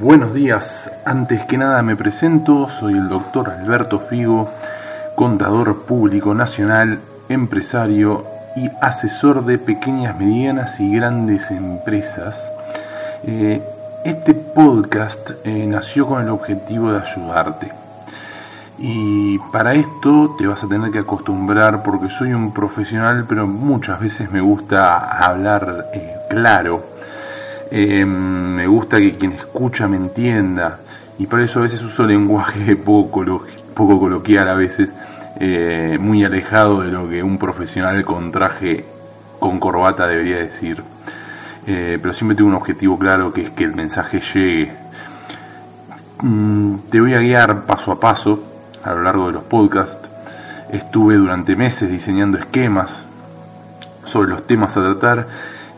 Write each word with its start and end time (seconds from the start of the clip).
Buenos 0.00 0.32
días, 0.32 0.90
antes 1.04 1.44
que 1.44 1.58
nada 1.58 1.82
me 1.82 1.94
presento, 1.94 2.70
soy 2.70 2.94
el 2.94 3.10
doctor 3.10 3.50
Alberto 3.50 3.98
Figo, 4.00 4.48
contador 5.14 5.82
público 5.82 6.34
nacional, 6.34 7.00
empresario 7.28 8.24
y 8.56 8.70
asesor 8.80 9.44
de 9.44 9.58
pequeñas, 9.58 10.18
medianas 10.18 10.80
y 10.80 10.90
grandes 10.90 11.50
empresas. 11.50 12.34
Eh, 13.24 13.62
este 14.02 14.32
podcast 14.32 15.32
eh, 15.44 15.66
nació 15.66 16.06
con 16.06 16.22
el 16.22 16.30
objetivo 16.30 16.90
de 16.92 17.00
ayudarte. 17.00 17.70
Y 18.78 19.38
para 19.52 19.74
esto 19.74 20.34
te 20.38 20.46
vas 20.46 20.64
a 20.64 20.68
tener 20.68 20.90
que 20.92 21.00
acostumbrar 21.00 21.82
porque 21.82 22.08
soy 22.08 22.32
un 22.32 22.54
profesional, 22.54 23.26
pero 23.28 23.46
muchas 23.46 24.00
veces 24.00 24.32
me 24.32 24.40
gusta 24.40 24.96
hablar 25.26 25.90
eh, 25.92 26.16
claro 26.30 26.99
eh, 27.70 28.04
me 28.04 28.66
gusta 28.66 28.98
que 28.98 29.12
quien 29.12 29.32
escucha 29.32 29.86
me 29.86 29.96
entienda 29.96 30.80
y 31.18 31.26
por 31.26 31.40
eso 31.40 31.60
a 31.60 31.62
veces 31.62 31.82
uso 31.82 32.04
lenguaje 32.04 32.76
poco, 32.84 33.44
poco 33.74 34.00
coloquial 34.00 34.48
a 34.48 34.54
veces, 34.54 34.88
eh, 35.38 35.96
muy 36.00 36.24
alejado 36.24 36.80
de 36.80 36.90
lo 36.90 37.08
que 37.08 37.22
un 37.22 37.38
profesional 37.38 38.04
con 38.04 38.32
traje 38.32 38.84
con 39.38 39.60
corbata 39.60 40.06
debería 40.06 40.38
decir. 40.38 40.82
Eh, 41.66 41.98
pero 42.00 42.14
siempre 42.14 42.36
tengo 42.36 42.48
un 42.48 42.56
objetivo 42.56 42.98
claro 42.98 43.32
que 43.32 43.42
es 43.42 43.50
que 43.50 43.64
el 43.64 43.74
mensaje 43.74 44.20
llegue. 44.34 44.72
Mm, 46.22 46.74
te 46.90 47.00
voy 47.00 47.14
a 47.14 47.18
guiar 47.18 47.66
paso 47.66 47.92
a 47.92 48.00
paso 48.00 48.42
a 48.82 48.92
lo 48.92 49.02
largo 49.02 49.26
de 49.26 49.32
los 49.32 49.44
podcasts. 49.44 50.08
Estuve 50.70 51.16
durante 51.16 51.54
meses 51.56 51.90
diseñando 51.90 52.38
esquemas 52.38 52.90
sobre 54.04 54.30
los 54.30 54.46
temas 54.46 54.76
a 54.76 54.82
tratar 54.82 55.26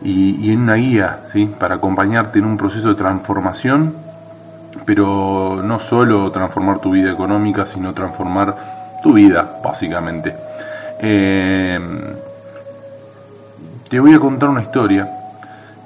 y, 0.03 0.51
en 0.51 0.61
una 0.61 0.75
guía 0.75 1.19
¿sí? 1.31 1.45
para 1.45 1.75
acompañarte 1.75 2.39
en 2.39 2.45
un 2.45 2.57
proceso 2.57 2.89
de 2.89 2.95
transformación, 2.95 3.93
pero 4.85 5.61
no 5.63 5.79
solo 5.79 6.31
transformar 6.31 6.79
tu 6.79 6.91
vida 6.91 7.11
económica, 7.11 7.65
sino 7.65 7.93
transformar 7.93 8.99
tu 9.01 9.13
vida, 9.13 9.59
básicamente. 9.63 10.35
Eh, 10.99 11.79
te 13.89 13.99
voy 13.99 14.13
a 14.13 14.19
contar 14.19 14.49
una 14.49 14.61
historia. 14.61 15.07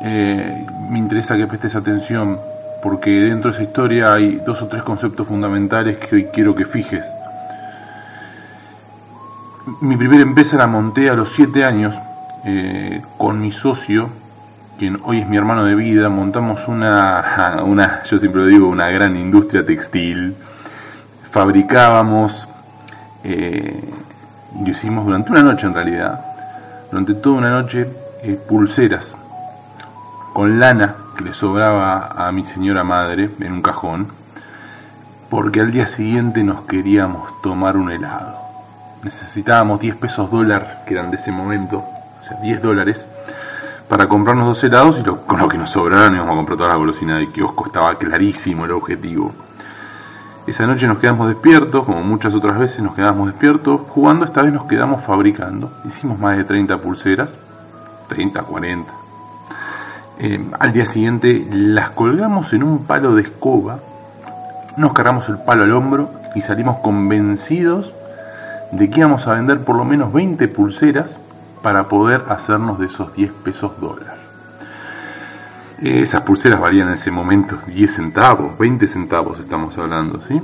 Eh, 0.02 0.66
me 0.90 1.00
interesa 1.00 1.36
que 1.36 1.48
prestes 1.48 1.76
atención 1.76 2.40
porque 2.82 3.10
dentro 3.10 3.52
de 3.52 3.58
esa 3.58 3.64
historia 3.64 4.14
hay 4.14 4.36
dos 4.46 4.62
o 4.62 4.68
tres 4.68 4.84
conceptos 4.84 5.28
fundamentales 5.28 5.98
que 5.98 6.16
hoy 6.16 6.26
quiero 6.26 6.56
que 6.56 6.66
fijes. 6.66 7.06
Mi 9.82 9.98
primera 9.98 10.24
empresa 10.24 10.56
la 10.58 10.68
monté 10.68 11.10
a 11.10 11.14
los 11.14 11.34
siete 11.34 11.66
años 11.66 11.94
eh, 12.46 13.02
con 13.18 13.40
mi 13.40 13.52
socio, 13.52 14.10
quien 14.78 15.00
hoy 15.04 15.20
es 15.20 15.28
mi 15.28 15.38
hermano 15.38 15.66
de 15.66 15.76
vida, 15.76 16.10
montamos 16.10 16.68
una, 16.68 18.04
yo 18.10 18.20
siempre 18.20 18.42
lo 18.42 18.48
digo, 18.48 18.68
una 18.68 18.90
gran 18.90 19.16
industria 19.18 19.66
textil. 19.66 20.36
Fabricábamos, 21.32 22.48
eh, 23.24 23.84
lo 24.62 24.70
hicimos 24.70 25.06
durante 25.06 25.32
una 25.32 25.44
noche 25.44 25.68
en 25.68 25.74
realidad, 25.74 26.22
durante 26.92 27.16
toda 27.16 27.38
una 27.38 27.52
noche, 27.52 27.88
eh, 28.24 28.40
pulseras 28.48 29.16
con 30.38 30.60
lana 30.60 30.96
que 31.18 31.24
le 31.24 31.34
sobraba 31.34 32.10
a 32.16 32.32
mi 32.32 32.46
señora 32.46 32.84
madre 32.84 33.32
en 33.40 33.54
un 33.54 33.62
cajón, 33.64 34.08
porque 35.32 35.62
al 35.62 35.72
día 35.72 35.88
siguiente 35.88 36.44
nos 36.44 36.62
queríamos 36.66 37.42
tomar 37.42 37.76
un 37.76 37.90
helado. 37.90 38.38
Necesitábamos 39.02 39.80
10 39.80 39.96
pesos 39.96 40.30
dólar, 40.30 40.84
que 40.86 40.94
eran 40.94 41.10
de 41.10 41.18
ese 41.18 41.32
momento, 41.32 41.84
10 42.42 42.62
dólares, 42.62 43.06
para 43.88 44.08
comprarnos 44.08 44.48
dos 44.48 44.64
helados 44.64 45.00
y 45.00 45.04
con 45.04 45.40
lo 45.40 45.48
que 45.48 45.58
nos 45.58 45.70
sobraran 45.70 46.14
íbamos 46.14 46.34
a 46.34 46.36
comprar 46.36 46.58
toda 46.58 46.70
la 46.70 46.76
golosina 46.76 47.18
de 47.18 47.32
kiosco. 47.32 47.68
Estaba 47.68 47.96
clarísimo 47.96 48.66
el 48.66 48.72
objetivo. 48.72 49.32
Esa 50.46 50.66
noche 50.66 50.88
nos 50.88 51.00
quedamos 51.00 51.28
despiertos, 51.28 51.86
como 51.86 52.02
muchas 52.02 52.34
otras 52.34 52.58
veces 52.58 52.80
nos 52.82 52.96
quedamos 52.96 53.28
despiertos 53.28 53.82
jugando, 53.90 54.26
esta 54.26 54.44
vez 54.44 54.54
nos 54.54 54.66
quedamos 54.66 55.04
fabricando. 55.04 55.72
Hicimos 55.86 56.20
más 56.20 56.38
de 56.38 56.46
30 56.46 56.78
pulseras, 56.78 57.36
30, 58.08 58.44
40. 58.44 58.92
Eh, 60.20 60.50
al 60.60 60.72
día 60.72 60.86
siguiente 60.86 61.46
las 61.52 61.92
colgamos 61.92 62.54
en 62.54 62.64
un 62.64 62.86
palo 62.86 63.14
de 63.16 63.24
escoba, 63.24 63.80
nos 64.78 64.94
cargamos 64.94 65.28
el 65.30 65.38
palo 65.38 65.64
al 65.64 65.74
hombro 65.74 66.10
y 66.34 66.42
salimos 66.42 66.78
convencidos 66.78 67.94
de 68.72 68.90
que 68.90 69.00
íbamos 69.00 69.28
a 69.28 69.34
vender 69.34 69.60
por 69.62 69.76
lo 69.76 69.86
menos 69.86 70.14
20 70.14 70.48
pulseras 70.48 71.18
para 71.62 71.88
poder 71.88 72.24
hacernos 72.30 72.80
de 72.80 72.88
esos 72.88 73.14
10 73.14 73.32
pesos 73.44 73.80
dólar. 73.80 74.18
Esas 75.80 76.22
pulseras 76.22 76.60
valían 76.60 76.88
en 76.88 76.96
ese 76.96 77.12
momento 77.12 77.60
10 77.68 77.94
centavos, 77.94 78.58
20 78.58 78.88
centavos 78.88 79.40
estamos 79.40 79.78
hablando, 79.78 80.22
¿sí? 80.28 80.42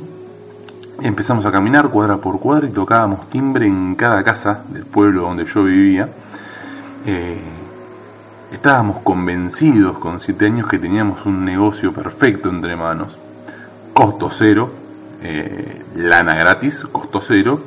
Empezamos 1.01 1.44
a 1.46 1.51
caminar 1.51 1.90
cuadra 1.90 2.18
por 2.18 2.40
cuadra 2.40 2.68
y 2.68 2.72
tocábamos 2.72 3.29
timbre 3.29 3.66
en 3.66 3.96
cada 3.96 4.24
casa 4.24 4.62
del 4.69 4.85
pueblo 4.85 5.24
donde 5.24 5.46
yo 5.46 5.63
vivía. 5.63 6.07
Eh, 7.06 7.41
estábamos 8.51 9.01
convencidos 9.01 9.97
con 9.97 10.19
7 10.19 10.45
años 10.45 10.68
que 10.68 10.78
teníamos 10.78 11.25
un 11.25 11.44
negocio 11.44 11.91
perfecto 11.91 12.50
entre 12.50 12.75
manos. 12.75 13.18
Costo 13.91 14.30
cero, 14.30 14.72
eh, 15.22 15.84
lana 15.95 16.35
gratis, 16.35 16.85
costo 16.91 17.22
cero. 17.22 17.62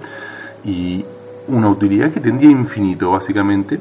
Y, 0.64 1.04
una 1.48 1.68
utilidad 1.68 2.10
que 2.10 2.20
tendría 2.20 2.50
infinito, 2.50 3.10
básicamente. 3.10 3.80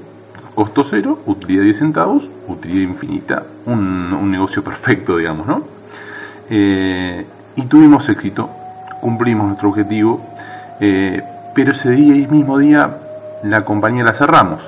Costo 0.53 0.85
cero, 0.89 1.19
utilidad 1.25 1.63
10 1.63 1.77
centavos, 1.79 2.29
utilidad 2.47 2.89
infinita. 2.89 3.43
Un, 3.65 4.31
negocio 4.31 4.63
perfecto, 4.63 5.17
digamos, 5.17 5.47
¿no? 5.47 5.61
Eh, 6.49 7.25
y 7.55 7.61
tuvimos 7.63 8.07
éxito, 8.09 8.49
cumplimos 9.01 9.47
nuestro 9.47 9.69
objetivo, 9.69 10.21
eh, 10.79 11.21
pero 11.53 11.71
ese 11.71 11.91
día 11.91 12.15
y 12.15 12.27
mismo 12.27 12.57
día 12.57 12.97
la 13.43 13.63
compañía 13.63 14.03
la 14.03 14.13
cerramos. 14.13 14.61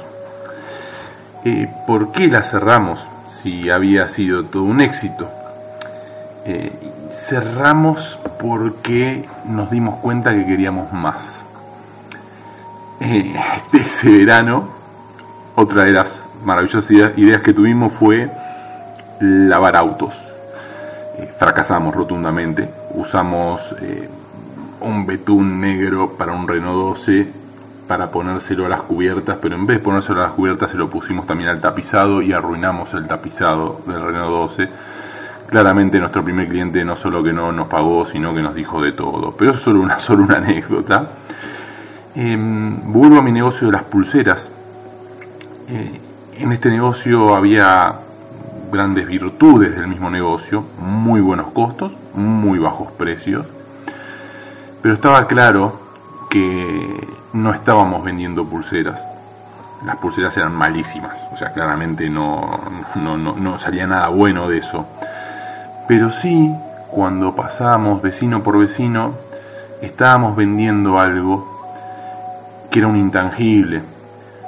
Eh, 1.43 1.69
¿Por 1.85 2.11
qué 2.11 2.27
la 2.27 2.43
cerramos 2.43 3.05
si 3.41 3.69
había 3.69 4.07
sido 4.07 4.45
todo 4.45 4.63
un 4.63 4.81
éxito? 4.81 5.29
cerramos 7.11 8.17
porque 8.39 9.25
nos 9.43 9.69
dimos 9.69 9.95
cuenta 9.95 10.33
que 10.33 10.45
queríamos 10.45 10.93
más 10.93 11.43
eh, 12.99 13.35
ese 13.73 14.09
verano, 14.09 14.69
otra 15.55 15.85
de 15.85 15.93
las 15.93 16.27
maravillosas 16.43 16.89
ideas, 16.89 17.41
que 17.41 17.53
tuvimos 17.53 17.93
fue 17.93 18.29
lavar 19.19 19.75
autos. 19.75 20.15
Eh, 21.17 21.31
fracasamos 21.37 21.93
rotundamente. 21.93 22.69
Usamos 22.93 23.75
eh, 23.81 24.09
un 24.81 25.05
betún 25.05 25.59
negro 25.59 26.13
para 26.17 26.33
un 26.33 26.47
Renault 26.47 26.97
12 26.97 27.27
para 27.87 28.11
ponérselo 28.11 28.65
a 28.65 28.69
las 28.69 28.81
cubiertas, 28.81 29.37
pero 29.41 29.55
en 29.55 29.65
vez 29.65 29.77
de 29.77 29.83
ponérselo 29.83 30.19
a 30.21 30.25
las 30.25 30.33
cubiertas 30.33 30.71
se 30.71 30.77
lo 30.77 30.89
pusimos 30.89 31.25
también 31.25 31.49
al 31.49 31.61
tapizado 31.61 32.21
y 32.21 32.33
arruinamos 32.33 32.93
el 32.93 33.07
tapizado 33.07 33.81
del 33.87 34.01
Renault 34.01 34.31
12. 34.31 34.69
Claramente 35.47 35.97
nuestro 35.97 36.23
primer 36.23 36.49
cliente 36.49 36.83
no 36.83 36.97
solo 36.97 37.23
que 37.23 37.31
no 37.31 37.51
nos 37.53 37.69
pagó, 37.69 38.05
sino 38.05 38.33
que 38.33 38.41
nos 38.41 38.53
dijo 38.53 38.81
de 38.81 38.91
todo. 38.91 39.33
Pero 39.37 39.53
es 39.53 39.61
solo 39.61 39.81
una, 39.81 39.99
solo 39.99 40.23
una 40.23 40.37
anécdota. 40.37 41.09
Em, 42.19 42.91
vuelvo 42.91 43.19
a 43.19 43.21
mi 43.21 43.31
negocio 43.31 43.67
de 43.67 43.73
las 43.73 43.83
pulseras. 43.83 44.49
Eh, 45.69 46.01
en 46.39 46.51
este 46.51 46.71
negocio 46.71 47.35
había 47.35 47.93
grandes 48.71 49.05
virtudes 49.05 49.75
del 49.75 49.87
mismo 49.87 50.09
negocio, 50.09 50.65
muy 50.79 51.21
buenos 51.21 51.51
costos, 51.51 51.91
muy 52.15 52.57
bajos 52.57 52.91
precios, 52.93 53.45
pero 54.81 54.95
estaba 54.95 55.27
claro 55.27 55.79
que 56.27 57.07
no 57.33 57.53
estábamos 57.53 58.03
vendiendo 58.03 58.43
pulseras. 58.43 58.99
Las 59.85 59.97
pulseras 59.97 60.35
eran 60.37 60.55
malísimas, 60.55 61.19
o 61.31 61.37
sea, 61.37 61.53
claramente 61.53 62.09
no, 62.09 62.59
no, 62.95 63.15
no 63.15 63.59
salía 63.59 63.85
nada 63.85 64.07
bueno 64.07 64.49
de 64.49 64.57
eso. 64.57 64.87
Pero 65.87 66.09
sí, 66.09 66.51
cuando 66.89 67.35
pasábamos 67.35 68.01
vecino 68.01 68.41
por 68.41 68.57
vecino, 68.57 69.13
estábamos 69.83 70.35
vendiendo 70.35 70.99
algo 70.99 71.56
que 72.69 72.79
era 72.79 72.87
un 72.87 72.95
intangible. 72.95 73.81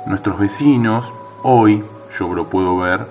Nuestros 0.06 0.40
vecinos, 0.40 1.12
hoy, 1.44 1.84
yo 2.18 2.34
lo 2.34 2.50
puedo 2.50 2.78
ver, 2.78 3.06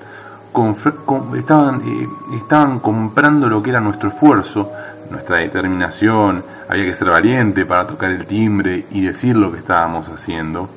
estaban, 1.37 1.83
eh, 1.85 2.09
estaban 2.37 2.81
comprando 2.81 3.49
lo 3.49 3.63
que 3.63 3.71
era 3.71 3.81
nuestro 3.81 4.09
esfuerzo, 4.09 4.71
nuestra 5.11 5.39
determinación, 5.39 6.43
había 6.69 6.85
que 6.85 6.95
ser 6.95 7.09
valiente 7.09 7.65
para 7.65 7.87
tocar 7.87 8.11
el 8.11 8.27
timbre 8.27 8.87
y 8.91 9.03
decir 9.03 9.37
lo 9.37 9.51
que 9.53 9.59
estábamos 9.59 10.09
haciendo. 10.09 10.69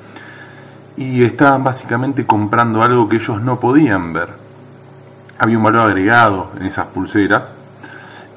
Y 0.97 1.23
estaban 1.23 1.63
básicamente 1.63 2.25
comprando 2.25 2.83
algo 2.83 3.09
que 3.09 3.17
ellos 3.17 3.41
no 3.41 3.59
podían 3.59 4.13
ver. 4.13 4.29
Había 5.39 5.57
un 5.57 5.63
valor 5.63 5.89
agregado 5.89 6.51
en 6.59 6.67
esas 6.67 6.87
pulseras. 6.87 7.45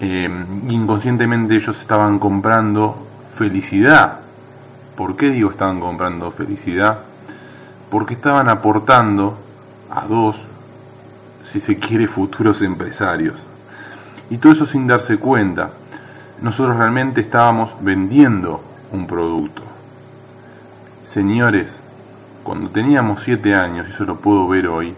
Eh, 0.00 0.28
inconscientemente 0.68 1.56
ellos 1.56 1.78
estaban 1.78 2.18
comprando 2.18 3.06
felicidad. 3.36 4.20
¿Por 4.96 5.16
qué 5.16 5.30
digo 5.30 5.50
estaban 5.50 5.80
comprando 5.80 6.30
felicidad? 6.30 6.98
Porque 7.90 8.14
estaban 8.14 8.48
aportando 8.48 9.36
a 9.90 10.06
dos, 10.06 10.36
si 11.42 11.60
se 11.60 11.78
quiere, 11.78 12.06
futuros 12.06 12.62
empresarios. 12.62 13.36
Y 14.30 14.38
todo 14.38 14.52
eso 14.52 14.66
sin 14.66 14.86
darse 14.86 15.18
cuenta. 15.18 15.70
Nosotros 16.40 16.76
realmente 16.76 17.20
estábamos 17.20 17.74
vendiendo 17.80 18.60
un 18.92 19.06
producto. 19.06 19.62
Señores, 21.04 21.78
cuando 22.42 22.70
teníamos 22.70 23.22
siete 23.22 23.54
años, 23.54 23.86
y 23.88 23.92
eso 23.92 24.04
lo 24.04 24.16
puedo 24.16 24.46
ver 24.48 24.68
hoy, 24.68 24.94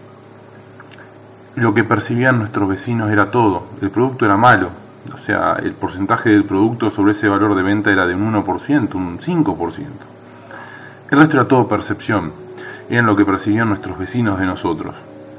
lo 1.55 1.73
que 1.73 1.83
percibían 1.83 2.37
nuestros 2.37 2.69
vecinos 2.69 3.11
era 3.11 3.31
todo. 3.31 3.65
El 3.81 3.89
producto 3.89 4.25
era 4.25 4.37
malo. 4.37 4.69
O 5.13 5.17
sea, 5.17 5.57
el 5.61 5.73
porcentaje 5.73 6.29
del 6.29 6.45
producto 6.45 6.89
sobre 6.89 7.11
ese 7.11 7.27
valor 7.27 7.55
de 7.55 7.63
venta 7.63 7.91
era 7.91 8.05
de 8.05 8.15
un 8.15 8.33
1%, 8.33 8.95
un 8.95 9.19
5%. 9.19 9.85
El 11.11 11.19
resto 11.19 11.37
era 11.37 11.47
todo 11.47 11.67
percepción. 11.67 12.31
Eran 12.89 13.05
lo 13.05 13.15
que 13.15 13.25
percibían 13.25 13.69
nuestros 13.69 13.97
vecinos 13.97 14.39
de 14.39 14.45
nosotros. 14.45 14.95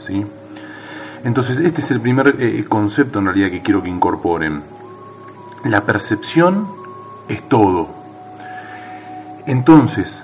¿sí? 0.06 0.24
Entonces, 1.24 1.58
este 1.58 1.80
es 1.80 1.90
el 1.90 2.00
primer 2.00 2.36
eh, 2.38 2.64
concepto 2.68 3.18
en 3.18 3.26
realidad 3.26 3.50
que 3.50 3.60
quiero 3.60 3.82
que 3.82 3.88
incorporen. 3.88 4.62
La 5.64 5.82
percepción 5.82 6.68
es 7.28 7.48
todo. 7.48 7.88
Entonces, 9.46 10.22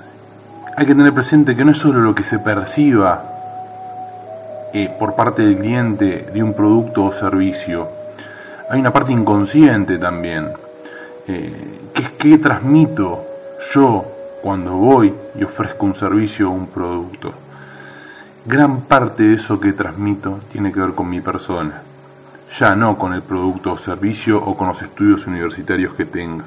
hay 0.77 0.87
que 0.87 0.95
tener 0.95 1.13
presente 1.13 1.55
que 1.55 1.65
no 1.65 1.73
es 1.73 1.79
solo 1.79 2.01
lo 2.01 2.15
que 2.15 2.25
se 2.25 2.39
perciba 2.39 3.25
eh, 4.73 4.91
por 4.99 5.15
parte 5.15 5.43
del 5.43 5.59
cliente 5.59 6.27
de 6.33 6.43
un 6.43 6.55
producto 6.55 7.05
o 7.05 7.13
servicio, 7.13 7.89
hay 8.69 8.81
una 8.81 8.93
parte 8.93 9.13
inconsciente 9.13 9.99
también, 9.99 10.49
eh, 11.27 11.91
que 11.93 12.03
es 12.03 12.11
que 12.13 12.39
transmito 12.39 13.25
yo 13.75 14.05
cuando 14.43 14.73
voy 14.73 15.13
y 15.37 15.45
ofrezco 15.45 15.87
un 15.87 15.95
servicio 15.95 16.51
o 16.51 16.55
un 16.55 16.67
producto. 16.69 17.33
Gran 18.47 18.83
parte 18.83 19.23
de 19.23 19.35
eso 19.35 19.59
que 19.59 19.73
transmito 19.73 20.41
tiene 20.53 20.73
que 20.73 20.81
ver 20.81 20.95
con 20.95 21.09
mi 21.09 21.21
persona, 21.21 21.83
ya 22.59 22.75
no 22.75 22.99
con 22.99 23.15
el 23.15 23.23
producto 23.23 23.73
o 23.73 23.79
servicio 23.79 24.43
o 24.43 24.57
con 24.57 24.69
los 24.69 24.81
estudios 24.83 25.27
universitarios 25.27 25.95
que 25.95 26.05
tenga. 26.05 26.45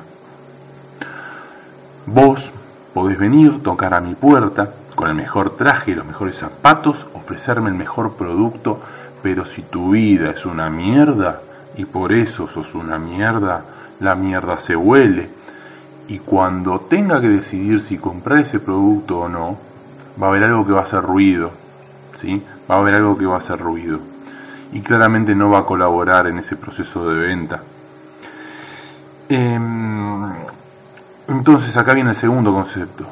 Vos 2.05 2.51
podés 2.93 3.17
venir, 3.17 3.61
tocar 3.61 3.93
a 3.93 4.01
mi 4.01 4.15
puerta, 4.15 4.69
con 4.95 5.09
el 5.09 5.15
mejor 5.15 5.55
traje 5.55 5.91
y 5.91 5.95
los 5.95 6.05
mejores 6.05 6.37
zapatos, 6.37 7.05
ofrecerme 7.13 7.69
el 7.69 7.75
mejor 7.75 8.13
producto, 8.13 8.79
pero 9.21 9.45
si 9.45 9.61
tu 9.63 9.91
vida 9.91 10.31
es 10.31 10.45
una 10.45 10.69
mierda 10.69 11.41
y 11.77 11.85
por 11.85 12.11
eso 12.11 12.47
sos 12.47 12.73
una 12.73 12.97
mierda, 12.97 13.63
la 13.99 14.15
mierda 14.15 14.59
se 14.59 14.75
huele. 14.75 15.29
Y 16.07 16.19
cuando 16.19 16.79
tenga 16.81 17.21
que 17.21 17.29
decidir 17.29 17.81
si 17.81 17.97
comprar 17.97 18.39
ese 18.39 18.59
producto 18.59 19.19
o 19.19 19.29
no, 19.29 19.57
va 20.21 20.27
a 20.27 20.29
haber 20.31 20.45
algo 20.45 20.65
que 20.65 20.73
va 20.73 20.79
a 20.79 20.83
hacer 20.83 21.03
ruido, 21.03 21.51
¿sí? 22.15 22.43
Va 22.69 22.75
a 22.75 22.79
haber 22.79 22.95
algo 22.95 23.17
que 23.17 23.25
va 23.25 23.35
a 23.35 23.39
hacer 23.39 23.59
ruido. 23.59 23.99
Y 24.71 24.81
claramente 24.81 25.35
no 25.35 25.51
va 25.51 25.59
a 25.59 25.65
colaborar 25.65 26.27
en 26.27 26.39
ese 26.39 26.55
proceso 26.55 27.07
de 27.09 27.27
venta. 27.27 27.61
Em, 29.29 30.23
entonces 31.27 31.77
acá 31.77 31.93
viene 31.93 32.09
el 32.09 32.15
segundo 32.15 32.51
concepto. 32.51 33.05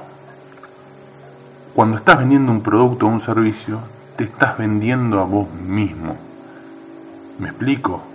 Cuando 1.75 1.97
estás 1.97 2.17
vendiendo 2.17 2.51
un 2.51 2.61
producto 2.61 3.05
o 3.05 3.09
un 3.09 3.21
servicio, 3.21 3.79
te 4.15 4.23
estás 4.23 4.57
vendiendo 4.57 5.19
a 5.19 5.25
vos 5.25 5.51
mismo. 5.51 6.15
¿Me 7.37 7.49
explico? 7.49 8.14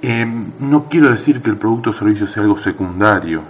Eh, 0.00 0.26
no 0.60 0.84
quiero 0.88 1.10
decir 1.10 1.42
que 1.42 1.50
el 1.50 1.56
producto 1.56 1.90
o 1.90 1.92
servicio 1.92 2.26
sea 2.26 2.42
algo 2.42 2.58
secundario, 2.58 3.42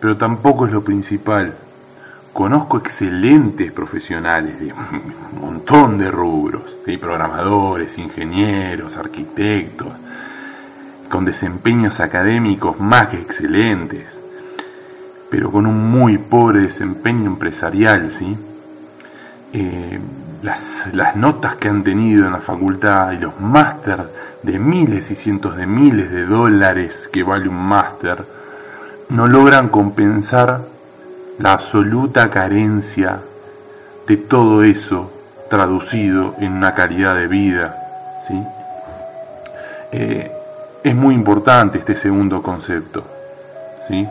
pero 0.00 0.16
tampoco 0.16 0.66
es 0.66 0.72
lo 0.72 0.82
principal. 0.82 1.54
Conozco 2.32 2.78
excelentes 2.78 3.72
profesionales 3.72 4.60
de 4.60 4.72
un 4.72 5.40
montón 5.40 5.98
de 5.98 6.10
rubros, 6.10 6.78
programadores, 6.96 7.98
ingenieros, 7.98 8.96
arquitectos, 8.96 9.92
con 11.10 11.24
desempeños 11.24 12.00
académicos 12.00 12.80
más 12.80 13.08
que 13.08 13.18
excelentes, 13.18 14.06
pero 15.30 15.50
con 15.50 15.66
un 15.66 15.90
muy 15.90 16.16
pobre 16.18 16.62
desempeño 16.62 17.26
empresarial, 17.26 18.12
¿sí? 18.18 18.36
Eh, 19.52 20.00
las, 20.42 21.16
notas 21.16 21.56
que 21.56 21.68
han 21.68 21.82
tenido 21.82 22.26
en 22.26 22.32
la 22.32 22.40
facultad 22.40 23.12
y 23.12 23.18
los 23.18 23.40
máster 23.40 24.04
de 24.42 24.58
miles 24.58 25.10
y 25.10 25.14
cientos 25.14 25.56
de 25.56 25.66
miles 25.66 26.10
de 26.10 26.24
dólares 26.24 27.08
que 27.12 27.22
vale 27.22 27.48
un 27.48 27.62
máster, 27.62 28.24
no 29.10 29.26
logran 29.26 29.68
compensar 29.68 30.60
la 31.38 31.52
absoluta 31.52 32.30
carencia 32.30 33.20
de 34.06 34.16
todo 34.16 34.62
eso 34.62 35.10
traducido 35.50 36.34
en 36.38 36.52
una 36.52 36.74
calidad 36.74 37.14
de 37.14 37.26
vida, 37.26 37.76
¿sí? 38.26 38.42
Eh, 39.92 40.30
es 40.82 40.94
muy 40.94 41.14
importante 41.14 41.78
este 41.78 41.96
segundo 41.96 42.42
concepto. 42.42 43.04
¿sí? 43.88 44.06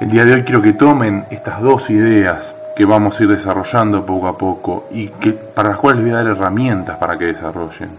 El 0.00 0.10
día 0.10 0.24
de 0.24 0.34
hoy 0.34 0.42
quiero 0.42 0.62
que 0.62 0.72
tomen 0.72 1.24
estas 1.30 1.60
dos 1.60 1.88
ideas 1.90 2.54
que 2.76 2.84
vamos 2.84 3.18
a 3.18 3.22
ir 3.24 3.30
desarrollando 3.30 4.04
poco 4.04 4.28
a 4.28 4.36
poco 4.36 4.88
y 4.90 5.08
que, 5.08 5.32
para 5.32 5.70
las 5.70 5.78
cuales 5.78 6.02
les 6.02 6.12
voy 6.12 6.20
a 6.20 6.24
dar 6.24 6.36
herramientas 6.36 6.96
para 6.98 7.16
que 7.16 7.26
desarrollen. 7.26 7.90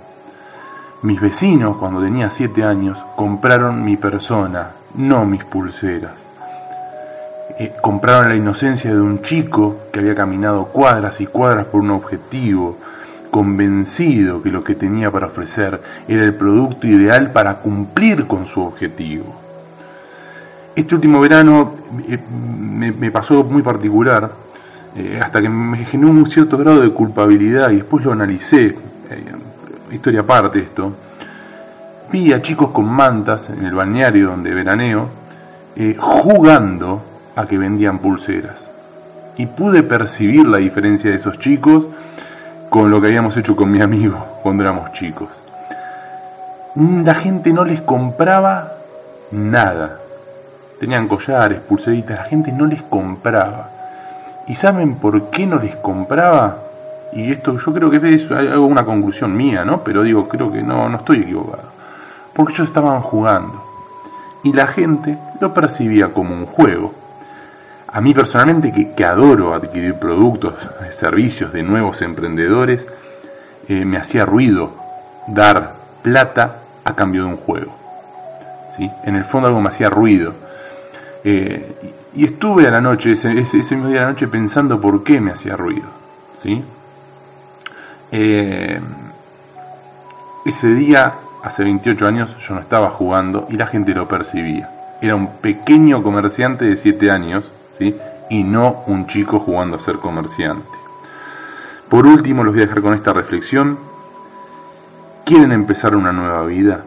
Mis 1.04 1.22
vecinos, 1.22 1.78
cuando 1.78 2.02
tenía 2.02 2.30
siete 2.30 2.64
años, 2.64 2.98
compraron 3.16 3.84
mi 3.84 3.96
persona, 3.98 4.72
no 4.96 5.26
mis 5.26 5.44
pulseras. 5.44 6.14
Eh, 7.58 7.74
compraron 7.82 8.30
la 8.30 8.36
inocencia 8.36 8.94
de 8.94 9.00
un 9.00 9.22
chico 9.22 9.78
que 9.94 10.00
había 10.00 10.16
caminado 10.16 10.66
cuadras 10.66 11.22
y 11.22 11.26
cuadras 11.28 11.68
por 11.68 11.82
un 11.82 11.92
objetivo, 11.92 12.78
convencido 13.32 14.42
que 14.42 14.50
lo 14.50 14.64
que 14.64 14.76
tenía 14.76 15.12
para 15.12 15.28
ofrecer 15.28 15.80
era 16.08 16.24
el 16.24 16.34
producto 16.34 16.88
ideal 16.88 17.32
para 17.32 17.56
cumplir 17.56 18.28
con 18.28 18.46
su 18.46 18.62
objetivo. 18.62 19.46
Este 20.76 20.96
último 20.96 21.22
verano 21.22 21.74
eh, 22.10 22.20
me, 22.68 23.12
pasó 23.12 23.44
muy 23.46 23.62
particular, 23.62 24.30
eh, 24.96 25.20
hasta 25.22 25.42
que 25.42 25.50
me 25.50 25.86
generó 25.86 26.12
un 26.12 26.30
cierto 26.30 26.58
grado 26.58 26.82
de 26.82 26.92
culpabilidad 26.92 27.72
y 27.72 27.78
después 27.78 28.06
lo 28.06 28.12
analicé, 28.12 28.68
eh, 28.68 28.76
historia 29.92 30.22
aparte 30.22 30.60
esto, 30.60 30.94
vi 32.12 32.34
a 32.34 32.42
chicos 32.42 32.70
con 32.72 32.86
mantas 32.86 33.50
en 33.50 33.66
el 33.66 33.74
balneario 33.74 34.28
donde 34.30 34.54
veraneo, 34.54 35.10
jugando 35.98 37.04
a 37.36 37.46
que 37.46 37.58
vendían 37.58 38.00
pulseras. 38.00 38.66
Y 39.38 39.46
pude 39.48 39.84
percibir 39.84 40.48
la 40.48 40.60
diferencia 40.60 41.12
de 41.12 41.18
esos 41.18 41.38
chicos 41.40 41.86
con 42.70 42.90
lo 42.90 43.00
que 43.00 43.08
habíamos 43.08 43.36
hecho 43.38 43.56
con 43.56 43.72
mi 43.72 43.82
amigo 43.82 44.18
cuando 44.44 44.64
éramos 44.64 44.92
chicos. 44.94 45.30
La 46.76 47.16
gente 47.16 47.54
no 47.54 47.64
les 47.64 47.82
compraba 47.82 48.74
nada. 49.32 50.00
Tenían 50.80 51.08
collares, 51.08 51.62
pulseritas, 51.62 52.18
la 52.18 52.24
gente 52.26 52.52
no 52.52 52.66
les 52.66 52.82
compraba. 52.82 53.70
¿Y 54.48 54.56
saben 54.56 54.96
por 54.96 55.30
qué 55.30 55.46
no 55.46 55.60
les 55.60 55.76
compraba? 55.78 56.60
Y 57.14 57.32
esto 57.32 57.58
yo 57.58 57.74
creo 57.74 57.90
que 57.90 58.16
es 58.16 58.30
algo, 58.32 58.66
una 58.66 58.84
conclusión 58.84 59.36
mía, 59.36 59.64
¿no? 59.64 59.84
Pero 59.84 60.04
digo, 60.04 60.28
creo 60.28 60.52
que 60.52 60.62
no, 60.62 60.90
no 60.90 60.98
estoy 60.98 61.22
equivocado. 61.22 61.70
Porque 62.34 62.54
ellos 62.54 62.68
estaban 62.68 63.02
jugando. 63.02 63.64
Y 64.44 64.54
la 64.54 64.68
gente 64.68 65.18
lo 65.40 65.54
percibía 65.54 66.14
como 66.14 66.36
un 66.36 66.46
juego 66.46 66.94
a 67.96 68.02
mí 68.02 68.14
personalmente, 68.14 68.74
que, 68.94 69.06
adoro 69.06 69.54
adquirir 69.54 69.94
productos, 69.94 70.54
servicios 71.00 71.54
de 71.54 71.64
nuevos 71.64 72.02
emprendedores, 72.02 72.86
eh, 73.70 73.86
me 73.86 73.96
hacía 73.96 74.26
ruido 74.26 74.74
dar 75.28 75.76
plata 76.02 76.58
a 76.84 76.94
cambio 76.94 77.24
de 77.24 77.30
un 77.30 77.38
juego. 77.38 77.74
¿sí? 78.76 78.92
En 79.06 79.16
el 79.16 79.24
fondo 79.24 79.48
algo 79.48 79.62
me 79.62 79.70
hacía 79.70 79.90
ruido. 79.90 80.34
Eh, 81.24 81.94
y 82.16 82.26
estuve 82.26 82.68
a 82.68 82.72
la 82.72 82.82
noche, 82.82 83.12
ese, 83.12 83.30
mismo 83.30 83.88
día 83.88 84.00
de 84.00 84.06
la 84.06 84.12
noche, 84.12 84.28
pensando 84.28 84.80
por 84.80 85.04
qué 85.04 85.20
me 85.20 85.32
hacía 85.32 85.56
ruido. 85.56 85.88
¿sí? 86.42 86.64
Eh, 88.12 88.80
ese 90.46 90.68
día, 90.70 91.14
hace 91.44 91.64
28 91.64 92.08
años, 92.08 92.38
yo 92.40 92.56
no 92.56 92.62
estaba 92.62 92.90
jugando 92.90 93.48
y 93.50 93.58
la 93.58 93.68
gente 93.68 93.94
lo 93.94 94.08
percibía. 94.08 94.70
Era 95.02 95.16
un 95.16 95.28
pequeño 95.42 96.02
comerciante 96.02 96.66
de 96.66 96.78
7 96.78 97.12
años 97.12 97.52
y 98.30 98.44
no 98.44 98.84
un 98.88 99.08
chico 99.08 99.40
jugando 99.40 99.78
a 99.78 99.82
ser 99.82 99.98
comerciante. 99.98 100.70
Por 101.90 102.06
último, 102.06 102.44
los 102.44 102.54
voy 102.54 102.64
a 102.64 102.68
dejar 102.68 102.82
con 102.82 102.94
esta 102.94 103.14
reflexión. 103.14 103.78
¿Quieren 105.26 105.52
empezar 105.52 105.96
una 105.96 106.12
nueva 106.12 106.46
vida? 106.46 106.82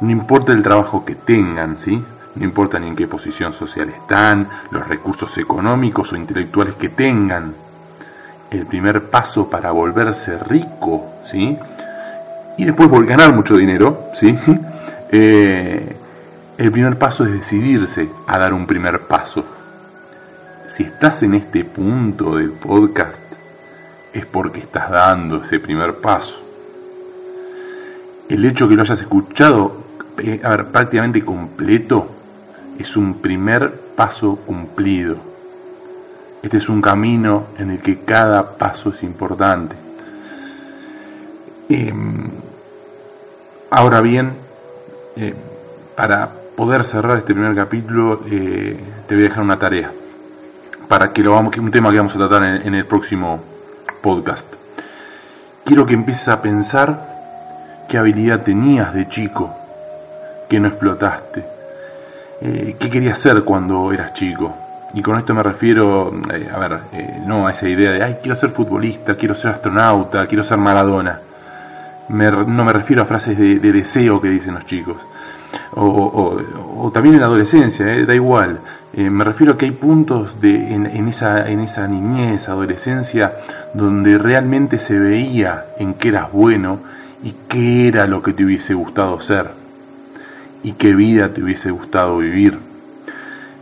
No 0.00 0.10
importa 0.10 0.52
el 0.52 0.62
trabajo 0.62 1.04
que 1.04 1.14
tengan, 1.14 1.76
¿sí? 1.78 2.02
No 2.36 2.44
importa 2.44 2.78
ni 2.78 2.88
en 2.88 2.96
qué 2.96 3.08
posición 3.08 3.52
social 3.52 3.88
están, 3.88 4.48
los 4.70 4.86
recursos 4.86 5.36
económicos 5.38 6.12
o 6.12 6.16
intelectuales 6.16 6.74
que 6.76 6.90
tengan. 6.90 7.54
El 8.50 8.66
primer 8.66 9.10
paso 9.10 9.48
para 9.48 9.72
volverse 9.72 10.38
rico, 10.38 11.06
¿sí? 11.30 11.56
Y 12.56 12.64
después 12.64 12.88
ganar 13.06 13.34
mucho 13.34 13.56
dinero, 13.56 14.10
¿sí? 14.14 14.36
Eh, 15.12 15.96
el 16.56 16.70
primer 16.70 16.96
paso 16.96 17.24
es 17.24 17.32
decidirse 17.32 18.08
a 18.28 18.38
dar 18.38 18.54
un 18.54 18.64
primer 18.64 19.00
paso. 19.00 19.44
Si 20.68 20.84
estás 20.84 21.24
en 21.24 21.34
este 21.34 21.64
punto 21.64 22.36
del 22.36 22.52
podcast, 22.52 23.16
es 24.12 24.24
porque 24.26 24.60
estás 24.60 24.88
dando 24.88 25.42
ese 25.42 25.58
primer 25.58 25.94
paso. 25.96 26.36
El 28.28 28.44
hecho 28.44 28.68
que 28.68 28.76
lo 28.76 28.82
hayas 28.82 29.00
escuchado 29.00 29.82
eh, 30.18 30.40
prácticamente 30.70 31.22
completo 31.24 32.19
es 32.80 32.96
un 32.96 33.14
primer 33.14 33.72
paso 33.94 34.36
cumplido. 34.36 35.16
Este 36.42 36.56
es 36.56 36.68
un 36.70 36.80
camino 36.80 37.48
en 37.58 37.70
el 37.70 37.78
que 37.80 37.98
cada 37.98 38.56
paso 38.56 38.88
es 38.90 39.02
importante. 39.02 39.76
Em, 41.68 42.30
ahora 43.70 44.00
bien, 44.00 44.32
eh, 45.16 45.34
para 45.94 46.30
poder 46.56 46.84
cerrar 46.84 47.18
este 47.18 47.34
primer 47.34 47.54
capítulo, 47.54 48.22
eh, 48.30 48.78
te 49.06 49.14
voy 49.14 49.24
a 49.24 49.28
dejar 49.28 49.44
una 49.44 49.58
tarea 49.58 49.92
para 50.88 51.12
que 51.12 51.22
lo 51.22 51.32
vamos, 51.32 51.56
un 51.58 51.70
tema 51.70 51.90
que 51.90 51.98
vamos 51.98 52.14
a 52.14 52.18
tratar 52.18 52.66
en, 52.66 52.74
el 52.74 52.86
próximo 52.86 53.40
podcast. 54.02 54.46
Quiero 55.64 55.86
que 55.86 55.94
empieces 55.94 56.26
a 56.28 56.40
pensar 56.40 57.86
qué 57.88 57.98
habilidad 57.98 58.42
tenías 58.42 58.92
de 58.94 59.08
chico 59.08 59.54
que 60.48 60.58
no 60.58 60.68
explotaste. 60.68 61.59
Eh, 62.40 62.76
¿Qué 62.78 62.90
querías 62.90 63.18
ser 63.18 63.42
cuando 63.44 63.92
eras 63.92 64.14
chico? 64.14 64.56
Y 64.94 65.02
con 65.02 65.18
esto 65.18 65.34
me 65.34 65.42
refiero, 65.42 66.12
a 66.52 66.58
ver, 66.58 66.78
no 67.24 67.46
a 67.46 67.52
esa 67.52 67.68
idea 67.68 67.92
de, 67.92 68.02
ay, 68.02 68.16
quiero 68.20 68.34
ser 68.34 68.50
futbolista, 68.50 69.14
quiero 69.14 69.34
ser 69.34 69.52
astronauta, 69.52 70.26
quiero 70.26 70.42
ser 70.42 70.58
Maradona 70.58 71.20
no 72.10 72.64
me 72.64 72.72
refiero 72.72 73.02
a 73.02 73.06
frases 73.06 73.38
de, 73.38 73.58
deseo 73.58 74.20
que 74.20 74.28
dicen 74.28 74.54
los 74.54 74.66
chicos, 74.66 74.96
o, 75.72 76.90
también 76.92 77.14
en 77.14 77.20
la 77.20 77.26
adolescencia, 77.26 77.94
eh, 77.94 78.04
da 78.04 78.14
igual. 78.14 78.58
Eh, 78.92 79.08
me 79.08 79.22
refiero 79.22 79.52
a 79.52 79.58
que 79.58 79.66
hay 79.66 79.72
puntos 79.72 80.40
de, 80.40 80.74
en, 80.74 81.08
esa, 81.08 81.48
en 81.48 81.60
esa 81.60 81.86
niñez, 81.86 82.48
adolescencia, 82.48 83.32
donde 83.74 84.18
realmente 84.18 84.78
se 84.78 84.98
veía 84.98 85.66
en 85.78 85.94
qué 85.94 86.08
eras 86.08 86.32
bueno 86.32 86.80
y 87.22 87.34
qué 87.48 87.88
era 87.88 88.06
lo 88.06 88.22
que 88.22 88.32
te 88.32 88.44
hubiese 88.44 88.74
gustado 88.74 89.20
ser 89.20 89.59
y 90.62 90.72
qué 90.72 90.94
vida 90.94 91.32
te 91.32 91.42
hubiese 91.42 91.70
gustado 91.70 92.18
vivir. 92.18 92.58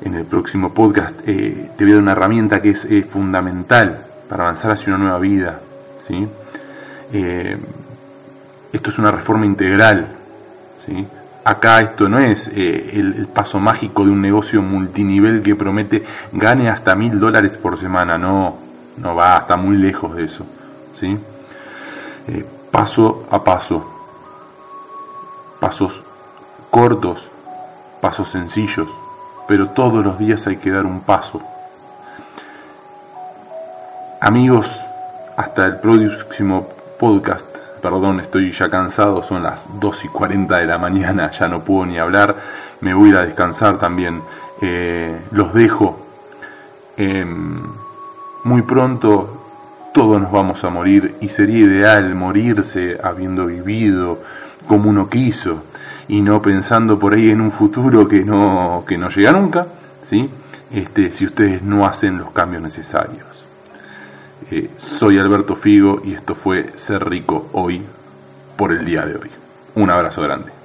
En 0.00 0.14
el 0.14 0.25
próximo 0.25 0.73
podcast 0.73 1.14
eh, 1.26 1.71
te 1.76 1.85
voy 1.85 1.93
a 1.93 1.97
dar 1.97 2.02
una 2.02 2.12
herramienta 2.12 2.62
que 2.62 2.71
es 2.71 2.87
fundamental 3.11 3.99
para 4.28 4.45
avanzar 4.45 4.73
hacia 4.73 4.95
una 4.95 5.05
nueva 5.05 5.19
vida. 5.19 5.61
¿sí? 6.07 6.26
esto 8.73 8.90
es 8.90 8.99
una 8.99 9.11
reforma 9.11 9.47
integral. 9.47 10.07
¿sí? 10.87 11.07
Acá 11.45 11.81
esto 11.81 12.09
no 12.09 12.19
es 12.19 12.49
eh, 12.49 12.90
el, 12.93 13.26
paso 13.28 13.59
mágico 13.59 14.05
de 14.05 14.11
un 14.11 14.21
negocio 14.21 14.61
multinivel 14.61 15.43
que 15.43 15.57
promete 15.57 16.05
gane 16.33 16.69
hasta 16.69 16.95
mil 16.95 17.19
dólares 17.19 17.57
por 17.57 17.78
semana. 17.81 18.19
No, 18.19 18.57
no 18.99 19.14
va, 19.14 19.38
está 19.38 19.57
muy 19.57 19.76
lejos 19.76 20.14
de 20.14 20.25
eso. 20.25 20.45
¿sí? 20.95 21.17
Eh, 22.28 22.45
paso 22.71 23.26
a 23.31 23.43
paso. 23.43 23.95
Pasos 25.59 26.05
cortos, 26.70 27.28
pasos 28.00 28.30
sencillos, 28.30 28.88
pero 29.46 29.70
todos 29.70 30.04
los 30.04 30.18
días 30.18 30.46
hay 30.46 30.56
que 30.56 30.70
dar 30.70 30.87
un 30.87 31.00
paso. 31.00 31.40
Amigos, 34.20 34.68
hasta 35.37 35.64
el 35.64 35.76
próximo 35.78 36.68
podcast 36.98 37.48
perdón, 37.78 38.20
estoy 38.20 38.52
ya 38.52 38.68
cansado, 38.68 39.22
son 39.22 39.42
las 39.42 39.66
2 39.80 40.04
y 40.04 40.08
40 40.08 40.58
de 40.58 40.66
la 40.66 40.78
mañana, 40.78 41.30
ya 41.30 41.48
no 41.48 41.60
puedo 41.60 41.87
ni 41.87 41.98
hablar, 41.98 42.37
me 42.80 42.94
voy 42.94 43.08
a 43.08 43.12
ir 43.12 43.16
a 43.16 43.22
descansar 43.22 43.78
también, 43.78 44.20
eh, 44.60 45.16
los 45.30 45.54
dejo. 45.54 45.98
Em, 46.96 47.62
muy 48.44 48.62
pronto 48.62 49.90
todos 49.94 50.20
nos 50.20 50.30
vamos 50.32 50.62
a 50.64 50.70
morir 50.70 51.16
y 51.20 51.28
sería 51.28 51.58
ideal 51.58 52.14
morirse 52.14 52.98
habiendo 53.02 53.46
vivido 53.46 54.18
como 54.66 54.90
uno 54.90 55.08
quiso 55.08 55.62
y 56.08 56.22
no 56.22 56.40
pensando 56.40 56.98
por 56.98 57.14
ahí 57.14 57.30
en 57.30 57.40
un 57.40 57.52
futuro 57.52 58.08
que 58.08 58.24
no, 58.24 58.84
que 58.86 58.96
no 58.96 59.08
llega 59.10 59.32
nunca, 59.32 59.66
¿sí? 60.08 60.28
Este, 60.70 61.10
si 61.10 61.26
ustedes 61.26 61.62
no 61.62 61.86
hacen 61.86 62.18
los 62.18 62.30
cambios 62.30 62.62
necesarios. 62.62 63.44
Eh, 64.50 64.70
soy 64.78 65.18
Alberto 65.18 65.56
Figo 65.56 66.00
y 66.04 66.14
esto 66.14 66.34
fue 66.34 66.72
Ser 66.76 67.08
Rico 67.08 67.50
hoy 67.52 67.82
por 68.56 68.72
el 68.72 68.84
día 68.84 69.04
de 69.04 69.16
hoy. 69.16 69.30
Un 69.74 69.90
abrazo 69.90 70.22
grande. 70.22 70.57